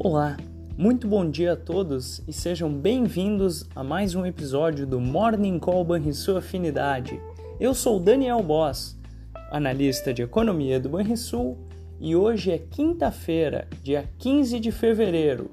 [0.00, 0.36] Olá,
[0.76, 5.84] muito bom dia a todos e sejam bem-vindos a mais um episódio do Morning Call
[5.84, 7.20] Banrisul Afinidade.
[7.58, 8.96] Eu sou Daniel Boss,
[9.50, 11.58] analista de economia do Banrisul
[11.98, 15.50] e hoje é quinta-feira, dia 15 de fevereiro.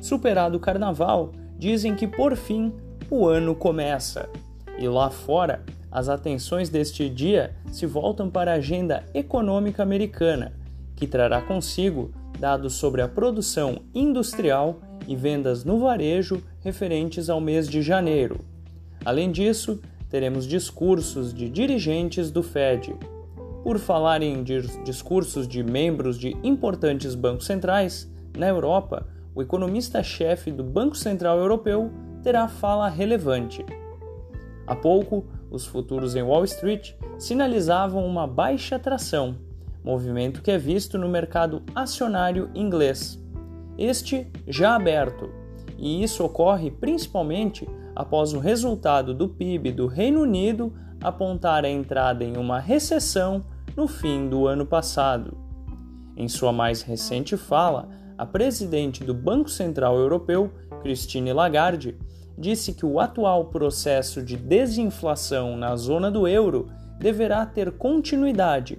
[0.00, 2.72] Superado o carnaval, dizem que por fim
[3.08, 4.28] o ano começa.
[4.76, 10.52] E lá fora, as atenções deste dia se voltam para a agenda econômica americana,
[10.96, 17.68] que trará consigo dados sobre a produção industrial e vendas no varejo referentes ao mês
[17.68, 18.40] de janeiro.
[19.04, 22.96] Além disso, teremos discursos de dirigentes do Fed.
[23.62, 24.42] Por falar em
[24.84, 31.90] discursos de membros de importantes bancos centrais, na Europa, o economista-chefe do Banco Central Europeu
[32.22, 33.64] terá fala relevante.
[34.66, 39.36] Há pouco, os futuros em Wall Street sinalizavam uma baixa atração
[39.84, 43.22] movimento que é visto no mercado acionário inglês.
[43.76, 45.28] Este já aberto,
[45.76, 52.24] e isso ocorre principalmente após o resultado do PIB do Reino Unido apontar a entrada
[52.24, 53.44] em uma recessão
[53.76, 55.36] no fim do ano passado.
[56.16, 60.50] Em sua mais recente fala, a presidente do Banco Central Europeu,
[60.82, 61.98] Christine Lagarde,
[62.38, 66.68] disse que o atual processo de desinflação na zona do euro
[66.98, 68.78] deverá ter continuidade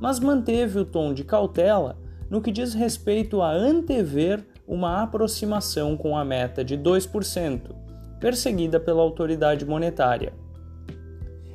[0.00, 1.98] mas manteve o tom de cautela
[2.30, 7.74] no que diz respeito a antever uma aproximação com a meta de 2%,
[8.20, 10.34] perseguida pela autoridade monetária.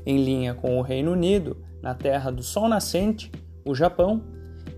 [0.05, 3.31] Em linha com o Reino Unido, na terra do sol nascente,
[3.64, 4.21] o Japão,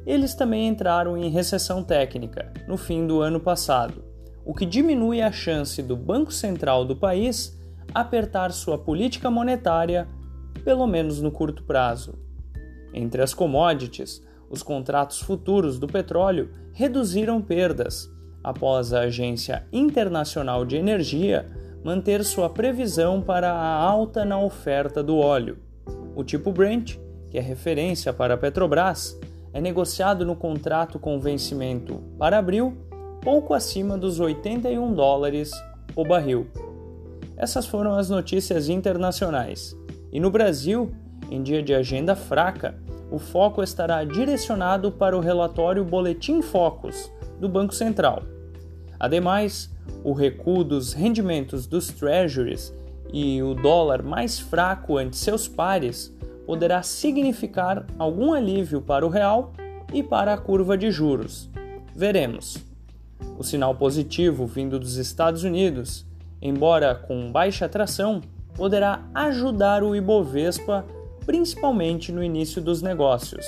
[0.06, 4.04] eles também entraram em recessão técnica no fim do ano passado,
[4.46, 7.58] o que diminui a chance do Banco Central do país
[7.94, 10.08] apertar sua política monetária,
[10.64, 12.20] pelo menos no curto prazo.
[12.98, 18.10] Entre as commodities, os contratos futuros do petróleo reduziram perdas
[18.42, 21.46] após a Agência Internacional de Energia
[21.84, 25.58] manter sua previsão para a alta na oferta do óleo.
[26.16, 26.96] O tipo Brent,
[27.30, 29.20] que é referência para a Petrobras,
[29.52, 32.78] é negociado no contrato com vencimento para abril
[33.22, 35.52] pouco acima dos 81 dólares
[35.98, 36.48] o barril.
[37.36, 39.76] Essas foram as notícias internacionais.
[40.14, 40.94] E no Brasil,
[41.30, 47.48] em dia de agenda fraca, o foco estará direcionado para o relatório Boletim Focus do
[47.48, 48.24] Banco Central.
[49.00, 49.72] Ademais,
[50.04, 52.74] o recuo dos rendimentos dos treasuries
[53.14, 59.54] e o dólar mais fraco ante seus pares poderá significar algum alívio para o real
[59.94, 61.50] e para a curva de juros.
[61.96, 62.58] Veremos.
[63.38, 66.06] O sinal positivo vindo dos Estados Unidos,
[66.42, 68.22] embora com baixa atração,
[68.54, 70.86] poderá ajudar o Ibovespa
[71.26, 73.46] principalmente no início dos negócios.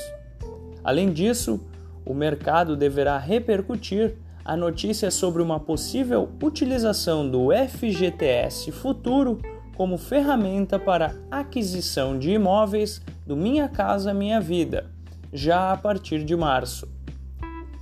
[0.84, 1.60] Além disso,
[2.06, 9.40] o mercado deverá repercutir a notícia sobre uma possível utilização do FGTS futuro
[9.76, 14.90] como ferramenta para aquisição de imóveis do Minha Casa Minha Vida,
[15.34, 16.88] já a partir de março.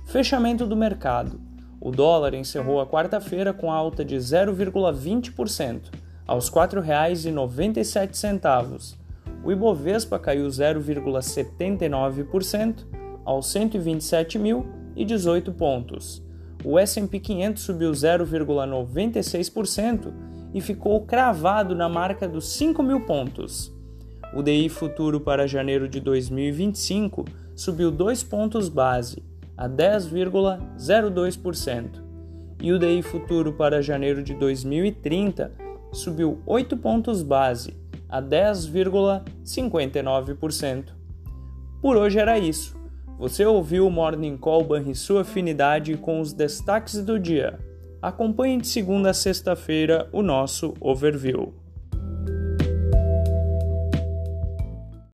[0.04, 1.40] Fechamento do mercado.
[1.80, 5.82] O dólar encerrou a quarta-feira com alta de 0,20%,
[6.26, 9.05] aos R$ 4,97
[9.46, 12.84] o Ibovespa caiu 0,79%
[13.24, 16.20] aos 127.018 pontos.
[16.64, 20.12] O S&P 500 subiu 0,96%
[20.52, 23.72] e ficou cravado na marca dos 5 mil pontos.
[24.34, 27.24] O DI futuro para janeiro de 2025
[27.54, 29.22] subiu 2 pontos base,
[29.56, 32.02] a 10,02%,
[32.60, 35.52] e o DI futuro para janeiro de 2030
[35.92, 40.84] subiu 8 pontos base, a 10,59%.
[41.80, 42.76] Por hoje era isso.
[43.18, 47.58] Você ouviu o Morning Call Banrisul Afinidade com os destaques do dia.
[48.02, 51.54] Acompanhe de segunda a sexta-feira o nosso overview.